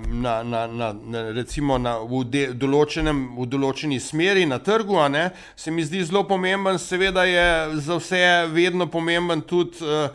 [0.07, 0.95] Na, na, na,
[1.35, 5.25] recimo na, v, de, določenem, v določeni smeri na trgu, ne,
[5.59, 6.79] se mi zdi zelo pomemben.
[6.79, 10.07] Seveda je za vse vedno pomemben tudi uh,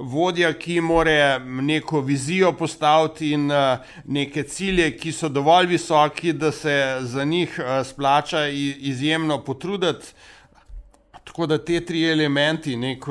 [0.00, 6.52] vodja, ki more neko vizijo postaviti in uh, neke cilje, ki so dovolj visoki, da
[6.52, 10.12] se za njih uh, splača izjemno potruditi.
[11.24, 13.04] Tako da te tri elementi, nek,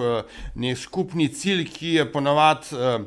[0.55, 3.05] nek skupni cilj, ki je ponavadi uh,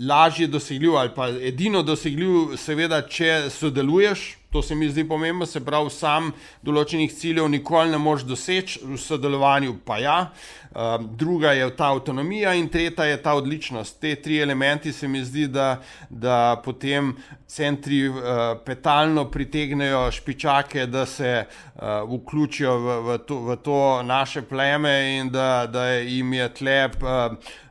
[0.00, 4.41] lažje dosegljiv ali pa edino dosegljiv, seveda, če sodeluješ.
[4.52, 6.26] To se mi zdi pomembno, se pravi, sam
[6.60, 10.16] določenih ciljev nikoli ne moreš doseči, v sodelovanju pa ja.
[10.72, 13.96] Um, druga je ta avtonomija in tretja je ta odličnost.
[14.00, 17.14] Te tri elementi se mi zdi, da, da potem
[17.48, 18.20] centri uh,
[18.64, 25.32] petalno pritegnejo špičake, da se uh, vključijo v, v, to, v to naše pleme in
[25.32, 27.00] da, da jim je tlep.
[27.00, 27.62] Uh,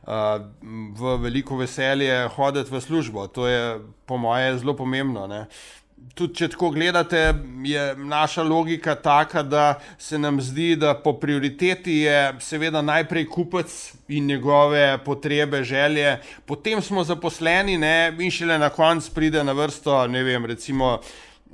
[0.98, 3.28] v veliko veselje hoditi v službo.
[3.38, 5.28] To je, po mojem, zelo pomembno.
[5.30, 5.46] Uh,
[6.14, 7.20] tudi če tako gledate,
[7.64, 13.72] je naša logika taka, da se nam zdi, da po prioriteti je seveda najprej kupec
[14.08, 20.06] in njegove potrebe, želje, potem smo zaposleni ne, in šele na koncu pride na vrsto,
[20.06, 20.98] ne vem, recimo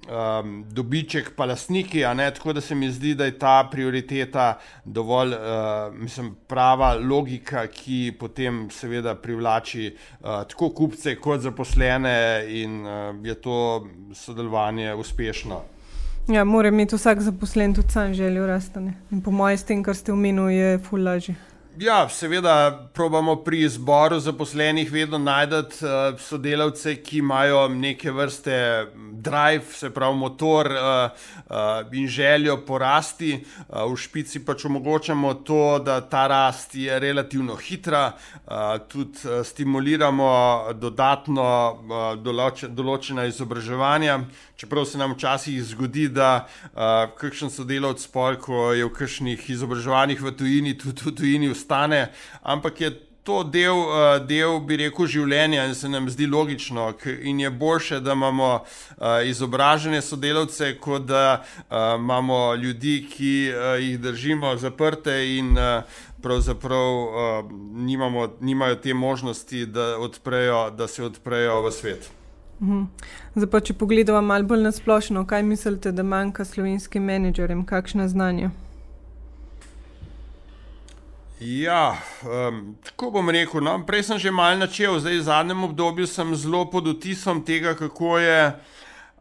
[0.06, 2.02] um, dobiček, pa lastniki.
[2.34, 8.12] Tako da se mi zdi, da je ta prioriteta dovolj, uh, mislim, prava logika, ki
[8.20, 15.62] potem seveda privlači uh, tako kupce, kot zaposlene, in uh, je to sodelovanje uspešno.
[16.28, 18.78] Ja, mora imeti vsak zaposlen tudi sam željo rasti.
[19.10, 21.34] In po mojem, s tem, kar ste omenili, je fulaži.
[21.80, 29.64] Ja, seveda, probamo pri izboru zaposlenih vedno najti uh, sodelavce, ki imajo neke vrste drive,
[29.72, 31.10] se pravi motor uh,
[31.46, 33.44] uh, in željo porasti.
[33.68, 38.52] Uh, v špici pač omogočamo to, da ta rast je relativno hitra, uh,
[38.88, 40.32] tudi stimuliramo
[40.74, 44.18] dodatno uh, določ določena izobraževanja.
[44.58, 48.02] Čeprav se nam včasih zgodi, da uh, kakšen sodelavec,
[48.42, 52.08] ko je v kakšnih izobraževanjih v tujini, tudi v tujini ostane,
[52.42, 52.90] ampak je
[53.22, 56.94] to del, uh, del, bi rekel, življenja in se nam zdi logično.
[57.22, 63.98] In je boljše, da imamo uh, izobražene sodelavce, kot da uh, imamo ljudi, ki jih
[64.00, 65.56] držimo zaprte in
[66.22, 72.08] pravzaprav nimamo, nimajo te možnosti, da, odprejo, da se odprejo v svet.
[72.60, 72.88] Mhm.
[73.34, 78.08] Zdaj pa, če pogledamo malo bolj na splošno, kaj mislite, da manjka slovenskim menedžerjem, kakšno
[78.08, 78.50] znanje?
[81.40, 81.96] Ja,
[82.48, 83.60] um, tako bom rekel.
[83.62, 87.76] No, prej sem že malo načel, zdaj v zadnjem obdobju sem zelo pod vtisom tega,
[87.78, 88.58] kako je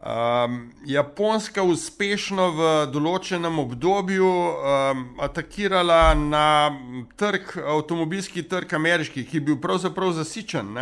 [0.02, 6.74] um, Japonska uspešno v določenem obdobju um, atakirala na
[7.22, 10.74] trg, avtomobilski trg ameriški, ki je bil pravzaprav zasičen.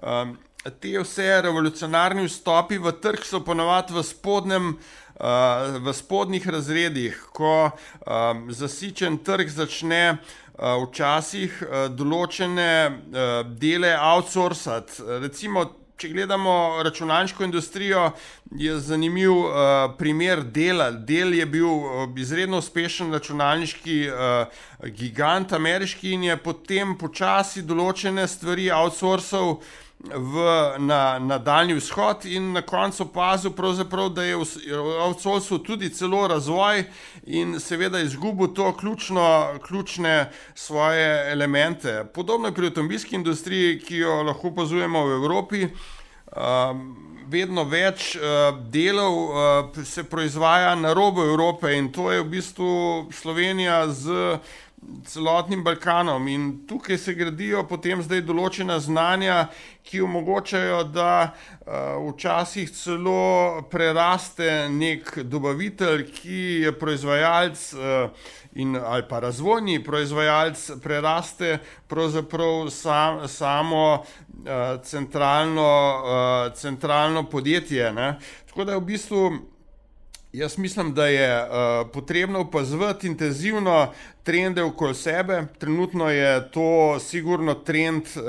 [0.00, 0.38] Um,
[0.80, 4.76] te vse revolucionarni vstopi v trg so ponovadi v spodnjem.
[5.22, 14.98] V spodnjih razredih, ko um, zasičen trg začne uh, včasih uh, določene uh, dele outsourcati.
[15.22, 15.62] Recimo,
[15.94, 18.08] če gledamo računalniško industrijo,
[18.58, 20.90] je zanimiv uh, primer dela.
[20.90, 21.70] Del je bil
[22.18, 29.60] izredno uspešen računalniški uh, gigant, ameriški, in je potem počasi določene stvari outsourcal
[30.02, 30.34] v,
[30.78, 33.52] na, na daljni vzhod in na koncu opazil,
[34.14, 34.44] da je v
[35.06, 36.84] avtomobilu tudi celo razvoj
[37.26, 42.04] in seveda izgubil to ključno, ključne svoje elemente.
[42.14, 45.68] Podobno je pri avtomobilski industriji, ki jo lahko opazujemo v Evropi.
[46.32, 52.28] Um, vedno več uh, delov uh, se proizvaja na robu Evrope in to je v
[52.28, 54.38] bistvu Slovenija z
[55.06, 56.28] celotnim Balkanom.
[56.28, 59.46] In tukaj se gradijo potem zdaj določena znanja,
[59.82, 69.06] ki omogočajo, da uh, včasih celo preraste nek dobavitelj, ki je proizvajalec uh, in, ali
[69.08, 71.58] pa razvojni proizvajalec, preraste
[71.90, 75.70] pravzaprav sam, samo uh, centralno,
[76.54, 77.92] centralno podjetje.
[77.92, 78.18] Ne?
[78.48, 79.51] Tako da je v bistvu
[80.32, 81.48] Jaz mislim, da je uh,
[81.92, 85.44] potrebno opazovati intenzivno trende okoli sebe.
[85.58, 88.22] Trenutno je to sigurno trend uh,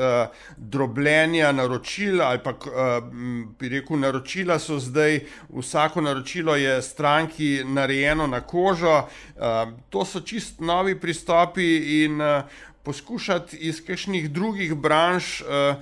[0.58, 3.14] drobljenja naročil ali pa uh,
[3.60, 8.98] bi rekel, naročila so zdaj, vsako naročilo je stranki narejeno na kožo.
[8.98, 9.44] Uh,
[9.90, 12.44] to so čist novi pristopi in uh,
[12.84, 15.42] poskušati iz kakšnih drugih branž.
[15.42, 15.76] Uh,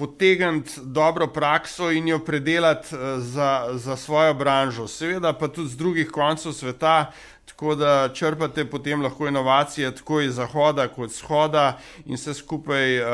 [0.00, 5.76] potegniti dobro prakso in jo predelati uh, za, za svojo branžo, seveda pa tudi z
[5.76, 7.12] drugih koncev sveta,
[7.50, 13.08] tako da črpate potem lahko inovacije tako iz zahoda kot shoda in se skupaj uh,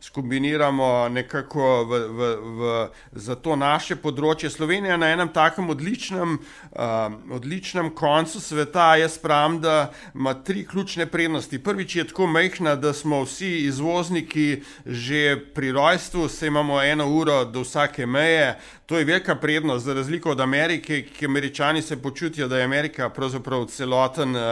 [0.00, 4.50] skombiniramo nekako v, v, v, za to naše področje.
[4.50, 8.92] Slovenija je na enem takem odličnem, uh, odličnem koncu sveta.
[9.00, 11.58] Jaz pravim, da ima tri ključne prednosti.
[11.58, 17.44] Prvič je tako mehna, da smo vsi izvozniki že pri rojstvu, se imamo eno uro
[17.44, 18.58] do vsake meje.
[18.88, 23.10] To je velika prednost, za razliko od Amerike, ki američani se počutijo, da je Amerika
[23.10, 24.42] pravzaprav celoten, uh,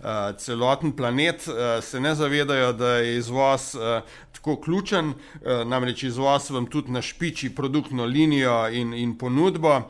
[0.00, 5.14] uh, celoten planet, uh, se ne zavedajo, da je izvoz uh, tako ključen, uh,
[5.64, 9.80] namreč izvoz vam tudi našpiči produktno linijo in, in ponudbo.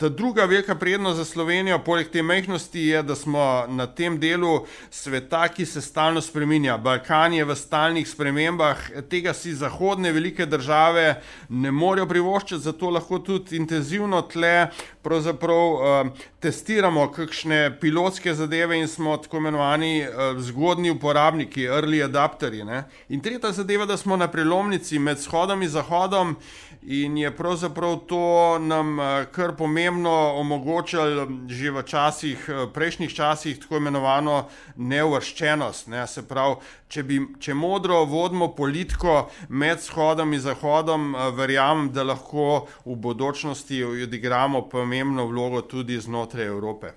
[0.00, 4.62] Ta druga velika prednost za Slovenijo, poleg te mehkosti, je, da smo na tem delu
[4.90, 6.78] sveta, ki se stalno spreminja.
[6.78, 8.80] Balkan je v stalnih spremembah,
[9.10, 14.70] tega si zahodne velike države ne morejo privoščiti, zato lahko tudi intenzivno tle
[15.04, 16.08] uh,
[16.40, 22.64] testiramo kakšne pilotske zadeve in smo tako imenovani uh, zgodni uporabniki, early adapteri.
[22.64, 22.86] Ne?
[23.08, 26.36] In tretja zadeva, da smo na prelomnici med shodom in zahodom
[26.82, 33.14] in je pravzaprav to nam uh, kar pomembno pomembno omogočali že v časih, eh, prejšnjih
[33.14, 35.88] časih, tako imenovano neuvrščenost.
[35.88, 36.06] Ne?
[36.06, 36.56] Se pravi,
[36.88, 42.94] če, bi, če modro vodimo politiko med shodom in zahodom, eh, verjamem, da lahko v
[42.96, 46.92] bodočnosti odigramo pomembno vlogo tudi znotraj Evrope.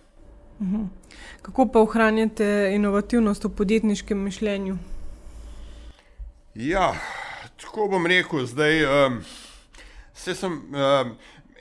[0.61, 0.85] Mhm.
[1.41, 4.77] Kako pa ohranjate inovativnost v podjetniškem mišljenju?
[6.55, 6.93] Ja,
[7.57, 8.85] tako bom rekel, zdaj.
[8.85, 9.23] Um,
[10.13, 10.61] sem,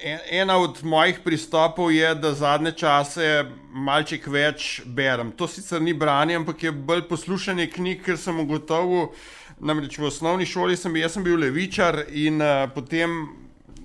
[0.04, 5.32] um, ena od mojih pristopov je, da zadnje čase malček več berem.
[5.32, 9.12] To sicer ni branje, ampak je bolj poslušanje knjig, ker sem ugotovil,
[9.60, 13.28] namreč v osnovni šoli sem, sem bil levičar in uh, potem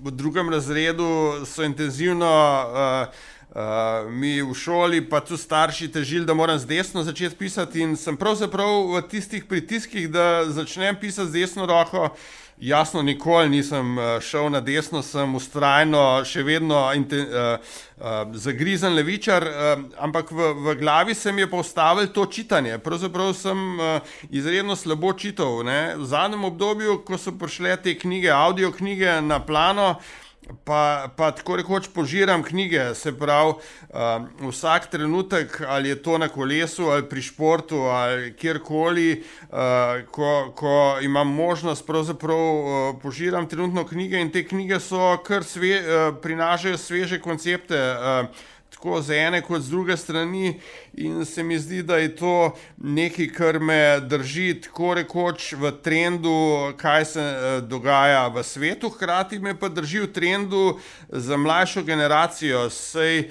[0.02, 2.28] v drugem razredu so intenzivno.
[2.28, 7.80] Uh, Uh, mi v šoli, pa tudi starši, težili, da moram z desno začeti pisati,
[7.80, 13.48] in sem pravzaprav v tistih pritiskih, da začnem pisati z desno roko, uh, Jasno, nikoli
[13.48, 19.84] nisem eh, šel na desno, sem ustrajno, še vedno inten, uh, uh, zagrizen levičar, uh,
[20.02, 22.80] ampak v, v glavi se mi je postavilo to čitanje.
[22.82, 25.62] Pravzaprav sem uh, izredno slabo čital.
[25.62, 25.94] Ne?
[26.00, 30.27] V zadnjem obdobju, ko so prišle te knjige, audio knjige na plano, uh,
[30.64, 36.28] pa, pa tako rekoč požiram knjige, se pravi, uh, vsak trenutek, ali je to na
[36.28, 39.58] kolesu, ali pri športu, ali kjerkoli, uh,
[40.10, 45.80] ko, ko imam možnost, pravzaprav uh, požiram trenutno knjige in te knjige so kar sve,
[45.80, 47.78] uh, prinašajo sveže koncepte.
[47.78, 50.60] Uh, tako z ene kot z druge strani,
[50.94, 56.72] in se mi zdi, da je to nekaj, kar me drži tako rekoč v trendu,
[56.78, 62.70] kaj se eh, dogaja v svetu, hkrati me pa drži v trendu za mlajšo generacijo.
[62.70, 63.30] Sej eh,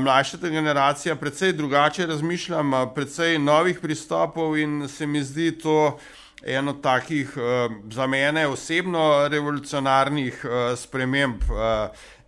[0.00, 5.98] mlajša generacija precej drugače razmišlja, precej novih pristopov in se mi zdi to.
[6.46, 10.44] Eno takih uh, za mene osebno revolucionarnih
[10.76, 11.42] sprememb.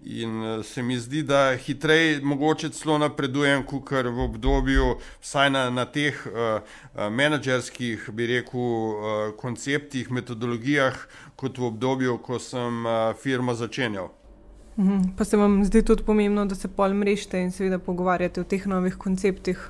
[0.09, 5.69] In eh, se mi zdi, da hitreje, mogoče celo napredujem, kot v obdobju, vsaj na,
[5.71, 6.63] na teh uh,
[7.13, 10.97] menedžerskih, bi rekel, uh, konceptih, metodologijah,
[11.37, 14.09] kot v obdobju, ko sem uh, firmo začenjal.
[14.79, 15.13] Mhm.
[15.19, 18.67] Pa se vam zdi tudi pomembno, da se pol mrežite in seveda pogovarjate o teh
[18.67, 19.61] novih konceptih.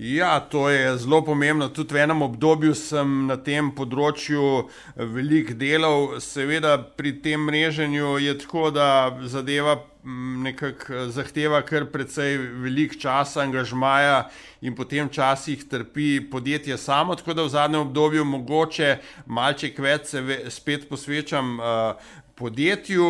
[0.00, 1.68] Ja, to je zelo pomembno.
[1.68, 6.20] Tudi v enem obdobju sem na tem področju veliko delal.
[6.22, 13.34] Seveda pri tem mreženju je tako, da zadeva mm, nekako zahteva kar precej velik čas,
[13.42, 14.28] angažmaja
[14.62, 17.18] in potem včasih trpi podjetje samo.
[17.18, 21.58] Tako da v zadnjem obdobju mogoče malček več se ve, spet posvečam.
[21.58, 23.02] Uh, Podjetju,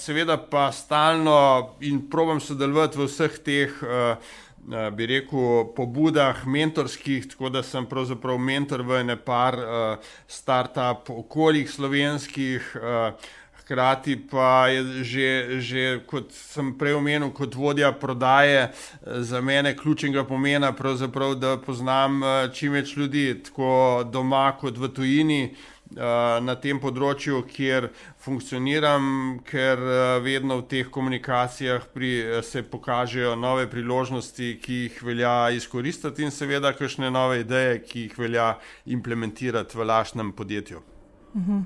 [0.00, 1.34] seveda pa stalno
[1.84, 4.16] in probujem sodelovati v vseh teh uh, Eh,
[4.68, 11.70] bi rekel, pobudah mentorskih, tako da sem pravzaprav mentor v ne par uh, start-up okoljih
[11.70, 12.76] slovenskih.
[12.76, 13.32] Uh,
[13.64, 15.28] Hkrati pa je že,
[15.64, 18.68] že, kot sem prej omenil, kot vodja prodaje,
[19.00, 20.74] za mene ključnega pomena,
[21.40, 22.20] da poznam
[22.52, 25.54] čim več ljudi, tako doma kot v tujini.
[25.94, 27.88] Na tem področju, kjer
[28.24, 29.04] funkcioniram,
[29.46, 29.78] ker
[30.24, 36.74] vedno v teh komunikacijah pri, se pokažejo nove priložnosti, ki jih velja izkoristiti, in seveda,
[36.74, 38.50] kakšne nove ideje, ki jih velja
[38.86, 40.82] implementirati v lašnem podjetju.
[41.34, 41.64] Mhm.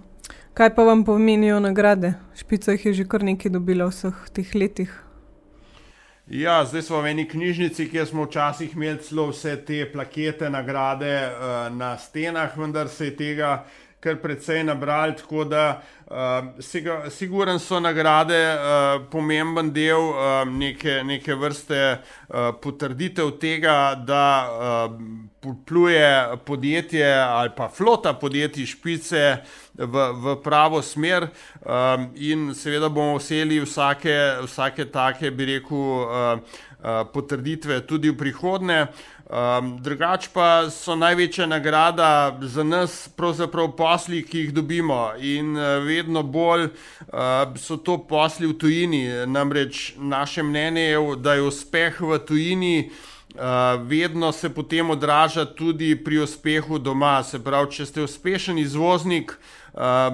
[0.54, 2.14] Kaj pa vam pomenijo nagrade?
[2.34, 4.90] Špica jih je že kar nekaj dobila v vseh teh letih.
[6.26, 11.12] Ja, zdaj smo v eni knjižnici, kjer smo včasih imeli celo vse te plakete, nagrade
[11.24, 13.64] uh, na stenah, vendar se je tega
[14.00, 15.16] kar precej nabrali.
[15.16, 23.36] Tako da uh, siguren so nagrade uh, pomemben del uh, neke, neke vrste uh, potrditev
[23.40, 29.36] tega, da uh, pluje podjetje ali pa flota podjetij špice
[29.78, 36.64] v, v pravo smer um, in seveda bomo veseli vsake, vsake take, bi rekel, uh,
[36.82, 38.86] uh, potrditve tudi v prihodnje.
[39.28, 45.84] Um, drugač pa so največja nagrada za nas, pravzaprav posli, ki jih dobimo, in uh,
[45.98, 49.02] vedno bolj uh, so to posli v tujini.
[49.26, 52.90] Namreč naše mnenje je, da je uspeh v tujini.
[53.34, 53.42] Uh,
[53.84, 57.22] vedno se potem odraža tudi pri uspehu doma.
[57.22, 59.67] Se pravi, če ste uspešen izvoznik, uh,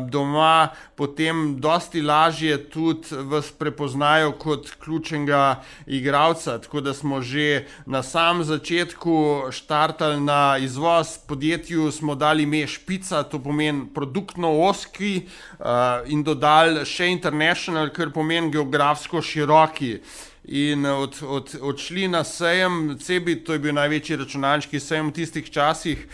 [0.08, 6.58] doma, potem dosti lažje tudi vas prepoznajo kot ključnega igralca.
[6.58, 13.22] Tako da smo že na samem začetku štartali na izvoz podjetju, smo dali ime Špica,
[13.22, 15.22] to pomeni produktno oski
[15.58, 15.66] uh,
[16.06, 19.98] in dodali še international, kar pomeni geografsko široki.
[20.44, 25.50] In od, od, odšli na sejem, cebi, to je bil največji računalniški sejem v tistih
[25.50, 26.04] časih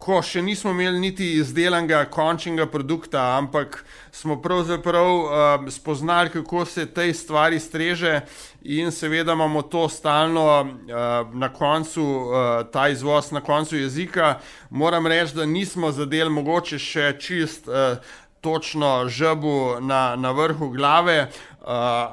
[0.00, 3.82] ko še nismo imeli niti izdelanega končnega produkta, ampak
[4.12, 8.20] smo pravzaprav uh, spoznali, kako se tej stvari streže,
[8.62, 14.38] in seveda imamo to stalno uh, na koncu, uh, ta izvoz na koncu jezika.
[14.70, 17.68] Moram reči, da nismo zadeli mogoče še čist.
[17.68, 18.00] Uh,
[18.40, 21.66] Točno žabu na, na vrhu glave, uh,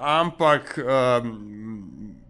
[0.04, 1.30] ampak um,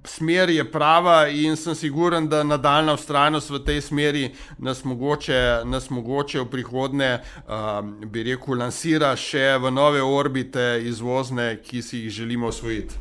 [0.08, 5.90] smer je prava in sem siguren, da nadaljna ustrajnost v tej smeri nas mogoče, nas
[5.90, 12.12] mogoče v prihodnje, um, bi rekel, lansira še v nove orbite izvozne, ki si jih
[12.22, 12.96] želimo osvojiti.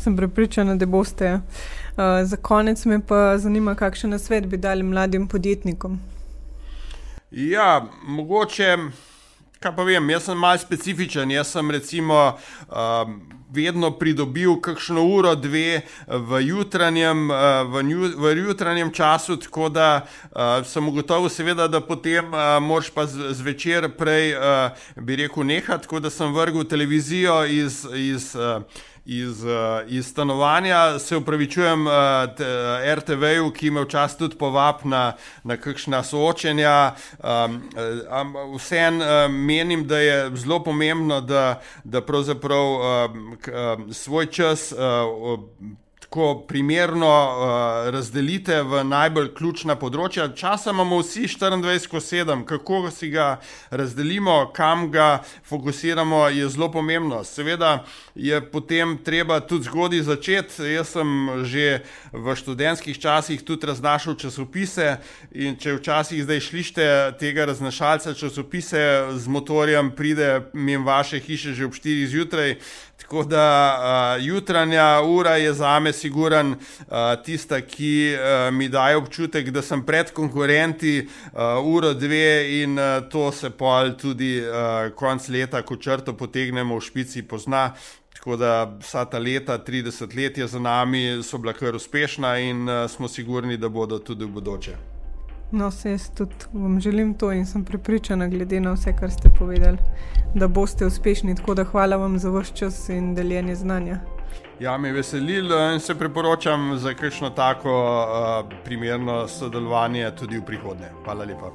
[0.00, 1.34] Sem prepričana, da boste.
[1.34, 6.00] Uh, za konec me pa zanima, kakšen svet bi dali mladim podjetnikom.
[7.30, 8.76] Ja, mogoče.
[9.60, 11.30] Kaj pa vem, jaz sem mal specifičen.
[11.34, 13.18] Jaz sem recimo um,
[13.52, 19.88] vedno pridobil kakšno uro, dve v jutranjem, uh, v, nju, v jutranjem času, tako da
[20.00, 25.84] uh, sem ugotovil, seveda, da potem uh, moraš pa zvečer prej, uh, bi rekel, nehati,
[25.84, 27.84] tako da sem vrgel televizijo iz.
[27.92, 28.64] iz uh,
[29.04, 29.50] iz, uh,
[29.88, 30.98] iz stanovanja.
[30.98, 35.12] Se upravičujem uh, eh, RTV-ju, ki me včasih tudi povab na,
[35.44, 36.94] na kakšna soočenja.
[37.18, 37.62] Um,
[38.20, 44.72] um, um, menim, da je zelo pomembno, da, da pravzaprav um, um, svoj čas.
[44.72, 45.48] Uh,
[46.10, 50.24] tako primerno uh, razdelite v najbolj ključna področja.
[50.34, 53.36] Časa imamo vsi 24-7, kako si ga
[53.70, 57.22] razdelimo, kam ga fokusiramo, je zelo pomembno.
[57.22, 57.84] Seveda
[58.18, 60.66] je potem treba tudi zgodaj začeti.
[60.74, 61.14] Jaz sem
[61.46, 64.98] že v študentskih časih tudi raznašal časopise
[65.30, 66.90] in če včasih zdaj šlište
[67.22, 72.58] tega raznašalca časopise z motorjem, pride mimo vaše hiše že ob 4 zjutraj.
[73.00, 73.46] Tako da
[74.18, 79.62] uh, jutranja ura je za me siguran uh, tista, ki uh, mi daje občutek, da
[79.62, 82.78] sem pred konkurenti uh, uro, dve in
[83.10, 84.38] to se pol tudi
[84.96, 87.70] konc leta, ko črto potegnemo v špici, pozna.
[88.20, 92.68] Tako da vsa ta leta, 30 let je za nami, so bila kar uspešna in
[92.68, 94.76] uh, smo sigurni, da bodo tudi v bodoče.
[95.52, 99.30] No, se jaz tudi vam želim to in sem pripričana, glede na vse, kar ste
[99.38, 99.78] povedali,
[100.34, 101.34] da boste uspešni.
[101.34, 104.00] Tako da hvala vam za vaš čas in deljenje znanja.
[104.60, 110.90] Ja, me veselilo in se priporočam za kakšno tako uh, primerno sodelovanje tudi v prihodnje.
[111.04, 111.50] Hvala lepa.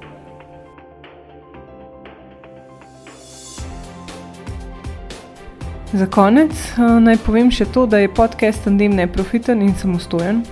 [5.92, 10.42] Za konec uh, naj povem še to, da je podcast Tandem neprofiten in samostojen.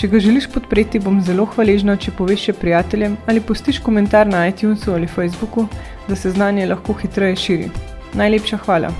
[0.00, 4.46] Če ga želiš podpreti, bom zelo hvaležna, če poveš še prijateljem ali postiš komentar na
[4.50, 5.68] iTunesu ali Facebooku,
[6.08, 7.70] da se znanje lahko hitreje širi.
[8.18, 8.90] Najlepša hvala.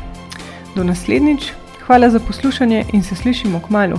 [0.77, 1.51] Do naslednjič,
[1.91, 3.97] hvala za poslušanje in se slišimo k malu.